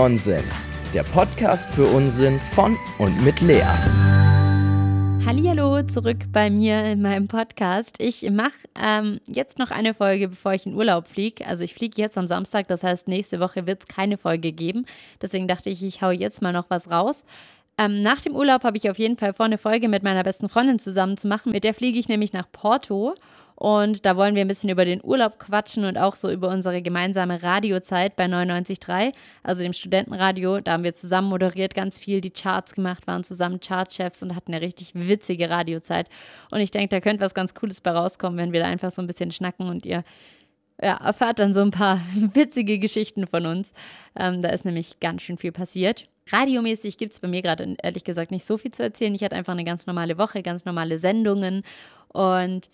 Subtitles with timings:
[0.00, 0.46] Nonsens,
[0.94, 3.60] der Podcast für Unsinn von und mit Lea.
[5.26, 7.96] Hallo zurück bei mir in meinem Podcast.
[7.98, 11.46] Ich mache ähm, jetzt noch eine Folge, bevor ich in Urlaub fliege.
[11.46, 14.86] Also ich fliege jetzt am Samstag, das heißt nächste Woche wird es keine Folge geben.
[15.20, 17.26] Deswegen dachte ich, ich haue jetzt mal noch was raus.
[17.76, 20.48] Ähm, nach dem Urlaub habe ich auf jeden Fall vor, eine Folge mit meiner besten
[20.48, 21.52] Freundin zusammen zu machen.
[21.52, 23.14] Mit der fliege ich nämlich nach Porto
[23.60, 26.80] und da wollen wir ein bisschen über den Urlaub quatschen und auch so über unsere
[26.80, 29.12] gemeinsame Radiozeit bei 99.3,
[29.42, 30.60] also dem Studentenradio.
[30.60, 34.54] Da haben wir zusammen moderiert, ganz viel die Charts gemacht, waren zusammen Chartchefs und hatten
[34.54, 36.08] eine richtig witzige Radiozeit.
[36.50, 39.02] Und ich denke, da könnte was ganz Cooles bei rauskommen, wenn wir da einfach so
[39.02, 40.04] ein bisschen schnacken und ihr
[40.82, 43.74] ja, erfahrt dann so ein paar witzige Geschichten von uns.
[44.16, 46.06] Ähm, da ist nämlich ganz schön viel passiert.
[46.30, 49.14] Radiomäßig gibt es bei mir gerade ehrlich gesagt nicht so viel zu erzählen.
[49.14, 51.62] Ich hatte einfach eine ganz normale Woche, ganz normale Sendungen
[52.08, 52.70] und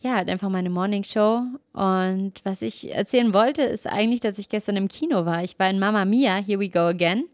[0.00, 1.42] ja, halt einfach meine Morning Show.
[1.72, 5.42] Und was ich erzählen wollte, ist eigentlich, dass ich gestern im Kino war.
[5.42, 7.24] Ich war in Mama Mia, Here We Go Again.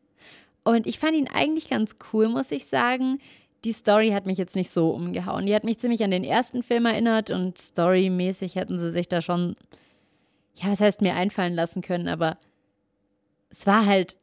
[0.64, 3.19] Und ich fand ihn eigentlich ganz cool, muss ich sagen.
[3.64, 5.47] Die Story hat mich jetzt nicht so umgehauen.
[5.47, 9.20] Die hat mich ziemlich an den ersten Film erinnert und storymäßig hätten sie sich da
[9.20, 9.56] schon,
[10.55, 12.39] ja, was heißt mir einfallen lassen können, aber
[13.50, 14.17] es war halt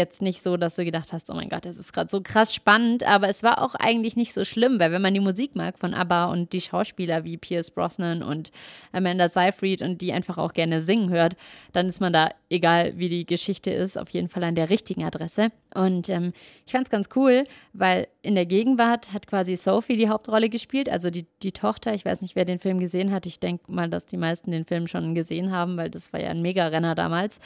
[0.00, 2.54] jetzt nicht so, dass du gedacht hast, oh mein Gott, das ist gerade so krass
[2.54, 5.78] spannend, aber es war auch eigentlich nicht so schlimm, weil wenn man die Musik mag
[5.78, 8.50] von ABBA und die Schauspieler wie Pierce Brosnan und
[8.92, 11.36] Amanda Seyfried und die einfach auch gerne singen hört,
[11.72, 15.04] dann ist man da, egal wie die Geschichte ist, auf jeden Fall an der richtigen
[15.04, 15.52] Adresse.
[15.74, 16.32] Und ähm,
[16.66, 20.88] ich fand es ganz cool, weil in der Gegenwart hat quasi Sophie die Hauptrolle gespielt,
[20.88, 21.94] also die, die Tochter.
[21.94, 23.26] Ich weiß nicht, wer den Film gesehen hat.
[23.26, 26.30] Ich denke mal, dass die meisten den Film schon gesehen haben, weil das war ja
[26.30, 27.38] ein Mega-Renner damals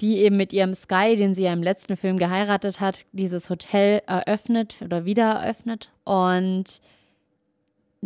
[0.00, 4.02] die eben mit ihrem Sky, den sie ja im letzten Film geheiratet hat, dieses Hotel
[4.06, 5.90] eröffnet oder wieder eröffnet.
[6.04, 6.80] Und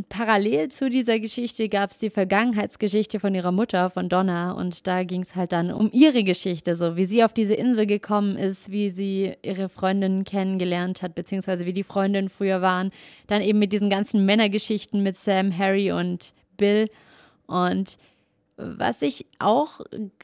[0.08, 4.52] parallel zu dieser Geschichte gab es die Vergangenheitsgeschichte von ihrer Mutter, von Donna.
[4.52, 7.86] Und da ging es halt dann um ihre Geschichte, so wie sie auf diese Insel
[7.86, 12.90] gekommen ist, wie sie ihre Freundin kennengelernt hat, beziehungsweise wie die Freundinnen früher waren.
[13.26, 16.88] Dann eben mit diesen ganzen Männergeschichten mit Sam, Harry und Bill.
[17.46, 17.98] Und
[18.56, 19.80] was ich auch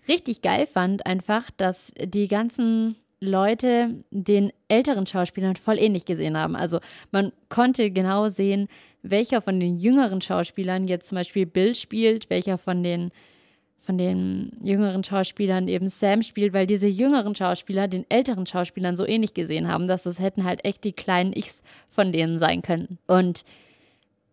[0.08, 6.54] richtig geil fand, einfach, dass die ganzen Leute den älteren Schauspielern voll ähnlich gesehen haben.
[6.54, 6.78] Also
[7.10, 8.68] man konnte genau sehen,
[9.02, 13.10] welcher von den jüngeren Schauspielern jetzt zum Beispiel Bill spielt, welcher von den
[13.80, 19.06] von den jüngeren Schauspielern eben Sam spielt, weil diese jüngeren Schauspieler den älteren Schauspielern so
[19.06, 22.98] ähnlich gesehen haben, dass es hätten halt echt die kleinen Ichs von denen sein können.
[23.06, 23.44] Und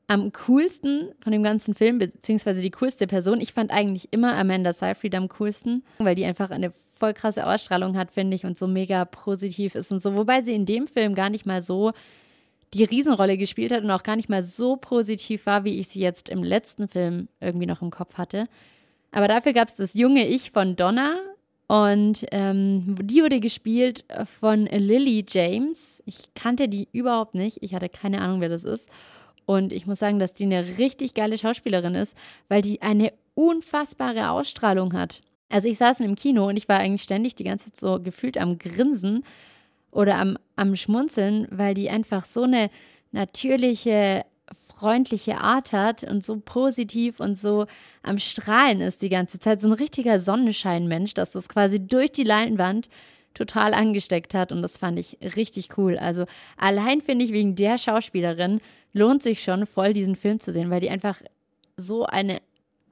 [0.08, 4.72] am coolsten von dem ganzen Film, beziehungsweise die coolste Person, ich fand eigentlich immer Amanda
[4.72, 8.68] Seyfried am coolsten, weil die einfach eine voll krasse Ausstrahlung hat, finde ich, und so
[8.68, 10.16] mega positiv ist und so.
[10.16, 11.92] Wobei sie in dem Film gar nicht mal so
[12.74, 16.02] die Riesenrolle gespielt hat und auch gar nicht mal so positiv war, wie ich sie
[16.02, 18.48] jetzt im letzten Film irgendwie noch im Kopf hatte.
[19.12, 21.18] Aber dafür gab es das junge Ich von Donna
[21.68, 24.06] und ähm, die wurde gespielt
[24.40, 26.04] von Lily James.
[26.06, 27.60] Ich kannte die überhaupt nicht.
[27.62, 28.90] Ich hatte keine Ahnung, wer das ist.
[29.46, 32.18] Und ich muss sagen, dass die eine richtig geile Schauspielerin ist,
[32.50, 35.22] weil die eine unfassbare Ausstrahlung hat.
[35.50, 38.38] Also ich saß im Kino und ich war eigentlich ständig die ganze Zeit so gefühlt
[38.38, 39.24] am Grinsen
[39.92, 42.70] oder am, am Schmunzeln, weil die einfach so eine
[43.12, 44.26] natürliche,
[44.76, 47.66] freundliche Art hat und so positiv und so
[48.04, 49.62] am Strahlen ist die ganze Zeit.
[49.62, 52.90] So ein richtiger Sonnenscheinmensch, dass das quasi durch die Leinwand
[53.36, 55.98] total angesteckt hat und das fand ich richtig cool.
[55.98, 56.26] Also
[56.58, 58.62] allein finde ich wegen der Schauspielerin
[58.94, 61.22] lohnt sich schon voll diesen Film zu sehen, weil die einfach
[61.78, 62.42] so eine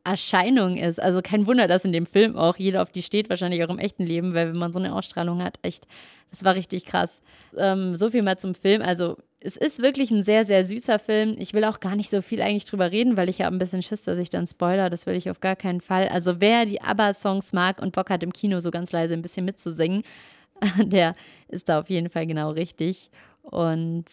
[0.03, 1.01] Erscheinung ist.
[1.01, 3.79] Also kein Wunder, dass in dem Film auch jeder auf die steht, wahrscheinlich auch im
[3.79, 5.87] echten Leben, weil wenn man so eine Ausstrahlung hat, echt,
[6.29, 7.21] das war richtig krass.
[7.57, 8.81] Ähm, so viel mal zum Film.
[8.81, 11.35] Also es ist wirklich ein sehr, sehr süßer Film.
[11.37, 13.81] Ich will auch gar nicht so viel eigentlich drüber reden, weil ich habe ein bisschen
[13.81, 14.89] Schiss, dass ich dann spoiler.
[14.89, 16.07] Das will ich auf gar keinen Fall.
[16.07, 19.43] Also wer die ABBA-Songs mag und Bock hat im Kino so ganz leise ein bisschen
[19.43, 20.03] mitzusingen,
[20.77, 21.15] der
[21.49, 23.09] ist da auf jeden Fall genau richtig.
[23.41, 24.05] Und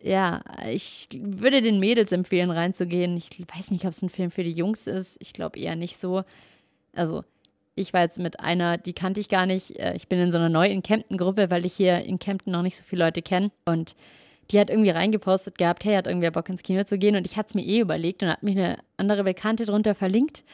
[0.00, 3.16] ja, ich würde den Mädels empfehlen, reinzugehen.
[3.16, 5.16] Ich weiß nicht, ob es ein Film für die Jungs ist.
[5.20, 6.22] Ich glaube eher nicht so.
[6.92, 7.24] Also,
[7.74, 9.80] ich war jetzt mit einer, die kannte ich gar nicht.
[9.80, 12.76] Äh, ich bin in so einer neuen Kempten-Gruppe, weil ich hier in Kempten noch nicht
[12.76, 13.50] so viele Leute kenne.
[13.64, 13.96] Und
[14.50, 17.16] die hat irgendwie reingepostet gehabt, hey, hat irgendwie Bock ins Kino zu gehen.
[17.16, 20.44] Und ich hatte es mir eh überlegt und hat mich eine andere Bekannte drunter verlinkt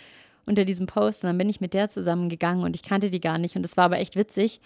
[0.47, 1.25] unter diesem Post.
[1.25, 3.57] Und dann bin ich mit der zusammengegangen und ich kannte die gar nicht.
[3.57, 4.61] Und das war aber echt witzig.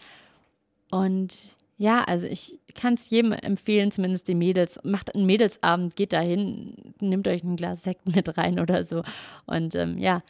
[0.91, 1.35] Und
[1.77, 4.81] ja, also ich kann es jedem empfehlen, zumindest die Mädels.
[4.85, 9.03] Macht einen Mädelsabend, geht dahin, nehmt euch ein Glas Sekt mit rein oder so.
[9.47, 10.21] Und ähm, ja,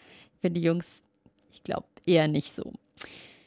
[0.40, 1.04] für die Jungs,
[1.52, 2.72] ich glaube eher nicht so.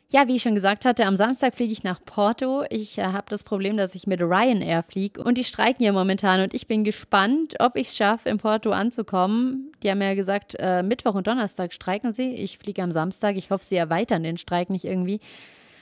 [0.10, 2.64] Ja, wie ich schon gesagt hatte, am Samstag fliege ich nach Porto.
[2.70, 6.42] Ich äh, habe das Problem, dass ich mit Ryanair fliege und die streiken ja momentan
[6.42, 9.74] und ich bin gespannt, ob ich es schaffe, in Porto anzukommen.
[9.84, 12.36] Die haben ja gesagt, äh, Mittwoch und Donnerstag streiken sie.
[12.36, 13.36] Ich fliege am Samstag.
[13.36, 15.20] Ich hoffe, sie erweitern den Streik nicht irgendwie.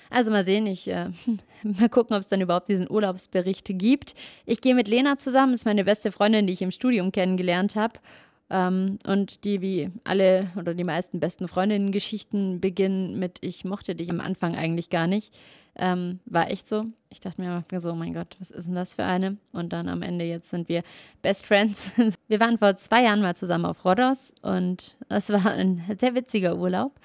[0.10, 1.10] Also mal sehen, ich äh,
[1.64, 4.16] mal gucken, ob es dann überhaupt diesen Urlaubsbericht gibt.
[4.48, 8.00] Ich gehe mit Lena zusammen, ist meine beste Freundin, die ich im Studium kennengelernt habe.
[8.50, 14.10] Ähm, und die wie alle oder die meisten besten Freundinnen-Geschichten beginnen mit Ich mochte dich
[14.12, 15.34] am Anfang eigentlich gar nicht.
[15.78, 16.86] Ähm, war echt so.
[17.10, 19.38] Ich dachte mir einfach so, oh mein Gott, was ist denn das für eine?
[19.52, 20.84] Und dann am Ende jetzt sind wir
[21.22, 21.94] Best Friends.
[22.28, 26.58] Wir waren vor zwei Jahren mal zusammen auf Rhodos und es war ein sehr witziger
[26.58, 27.00] Urlaub.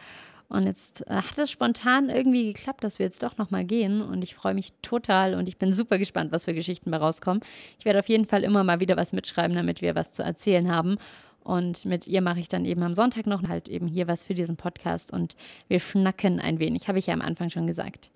[0.49, 4.03] Und jetzt äh, hat es spontan irgendwie geklappt, dass wir jetzt doch nochmal gehen.
[4.03, 7.41] Und ich freue mich total und ich bin super gespannt, was für Geschichten da rauskommen.
[7.79, 10.71] Ich werde auf jeden Fall immer mal wieder was mitschreiben, damit wir was zu erzählen
[10.71, 10.97] haben.
[11.43, 14.35] Und mit ihr mache ich dann eben am Sonntag noch halt eben hier was für
[14.35, 15.37] diesen Podcast und
[15.69, 18.11] wir schnacken ein wenig, habe ich ja am Anfang schon gesagt.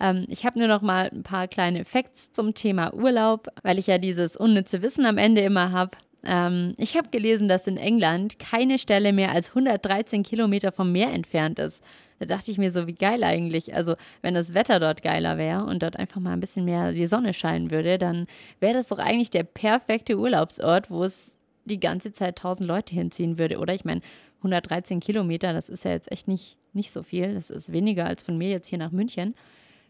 [0.00, 3.86] Ähm, ich habe nur noch mal ein paar kleine Facts zum Thema Urlaub, weil ich
[3.86, 5.96] ja dieses unnütze Wissen am Ende immer habe.
[6.24, 11.12] Ähm, ich habe gelesen, dass in England keine Stelle mehr als 113 Kilometer vom Meer
[11.12, 11.84] entfernt ist.
[12.18, 13.74] Da dachte ich mir so, wie geil eigentlich.
[13.74, 17.06] Also, wenn das Wetter dort geiler wäre und dort einfach mal ein bisschen mehr die
[17.06, 18.26] Sonne scheinen würde, dann
[18.60, 23.38] wäre das doch eigentlich der perfekte Urlaubsort, wo es die ganze Zeit 1000 Leute hinziehen
[23.38, 23.74] würde, oder?
[23.74, 24.00] Ich meine,
[24.38, 27.34] 113 Kilometer, das ist ja jetzt echt nicht, nicht so viel.
[27.34, 29.34] Das ist weniger als von mir jetzt hier nach München.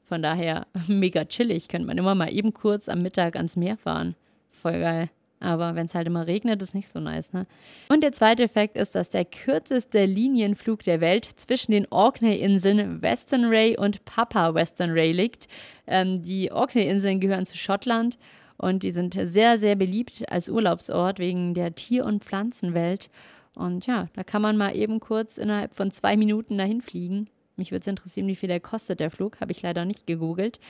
[0.05, 1.69] Von daher mega chillig.
[1.69, 4.15] Könnte man immer mal eben kurz am Mittag ans Meer fahren.
[4.51, 5.09] Voll geil.
[5.43, 7.47] Aber wenn es halt immer regnet, ist nicht so nice, ne?
[7.89, 13.47] Und der zweite Effekt ist, dass der kürzeste Linienflug der Welt zwischen den Orkney-Inseln Western
[13.47, 15.49] Ray und Papa Western Ray liegt.
[15.89, 18.19] Ähm, die Orkney-Inseln gehören zu Schottland
[18.63, 23.11] und die sind sehr, sehr beliebt als Urlaubsort wegen der Tier- und Pflanzenwelt.
[23.57, 27.29] Und ja, da kann man mal eben kurz innerhalb von zwei Minuten dahin fliegen.
[27.57, 29.41] Mich würde es interessieren, wie viel der kostet, der Flug.
[29.41, 30.61] Habe ich leider nicht gegoogelt.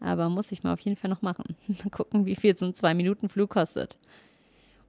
[0.00, 1.54] Aber muss ich mal auf jeden Fall noch machen.
[1.68, 3.98] Mal gucken, wie viel so ein Zwei-Minuten-Flug kostet.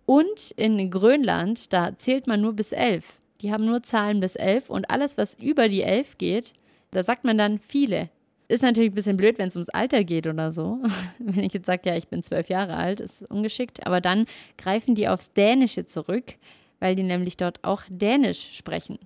[0.05, 3.19] Und in Grönland, da zählt man nur bis elf.
[3.41, 6.53] Die haben nur Zahlen bis elf und alles, was über die elf geht,
[6.91, 8.09] da sagt man dann viele.
[8.47, 10.79] Ist natürlich ein bisschen blöd, wenn es ums Alter geht oder so.
[11.19, 13.85] wenn ich jetzt sage, ja, ich bin zwölf Jahre alt, ist ungeschickt.
[13.85, 14.25] Aber dann
[14.57, 16.35] greifen die aufs Dänische zurück,
[16.79, 18.99] weil die nämlich dort auch Dänisch sprechen.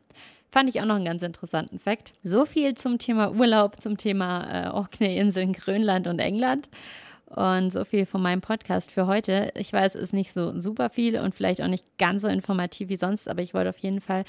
[0.49, 2.13] Fand ich auch noch einen ganz interessanten Fakt.
[2.23, 6.69] So viel zum Thema Urlaub, zum Thema äh, Orkney-Inseln, Grönland und England.
[7.27, 9.51] Und so viel von meinem Podcast für heute.
[9.55, 12.87] Ich weiß, es ist nicht so super viel und vielleicht auch nicht ganz so informativ
[12.87, 14.23] wie sonst, aber ich wollte auf jeden Fall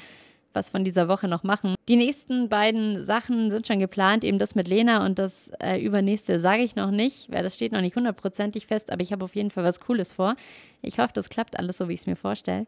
[0.53, 1.75] was von dieser Woche noch machen.
[1.89, 6.39] Die nächsten beiden Sachen sind schon geplant, eben das mit Lena und das äh, übernächste
[6.39, 9.35] sage ich noch nicht, weil das steht noch nicht hundertprozentig fest, aber ich habe auf
[9.35, 10.37] jeden Fall was Cooles vor.
[10.83, 12.67] Ich hoffe, das klappt alles so, wie ich es mir vorstelle.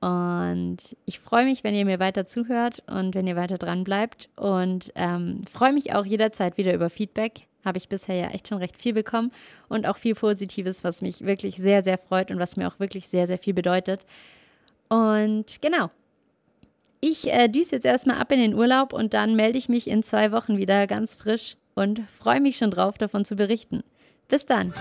[0.00, 4.28] Und ich freue mich, wenn ihr mir weiter zuhört und wenn ihr weiter dran bleibt.
[4.36, 7.48] Und ähm, freue mich auch jederzeit wieder über Feedback.
[7.64, 9.32] Habe ich bisher ja echt schon recht viel bekommen
[9.68, 13.08] und auch viel Positives, was mich wirklich sehr, sehr freut und was mir auch wirklich
[13.08, 14.06] sehr, sehr viel bedeutet.
[14.88, 15.90] Und genau.
[17.00, 20.02] Ich äh, düse jetzt erstmal ab in den Urlaub und dann melde ich mich in
[20.02, 23.84] zwei Wochen wieder ganz frisch und freue mich schon drauf, davon zu berichten.
[24.28, 24.72] Bis dann.